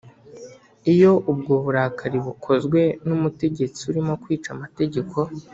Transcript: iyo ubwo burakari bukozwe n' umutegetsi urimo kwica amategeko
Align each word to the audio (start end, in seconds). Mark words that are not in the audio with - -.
iyo 0.93 1.11
ubwo 1.31 1.53
burakari 1.63 2.17
bukozwe 2.25 2.81
n' 3.07 3.13
umutegetsi 3.17 3.79
urimo 3.89 4.13
kwica 4.23 4.49
amategeko 4.55 5.17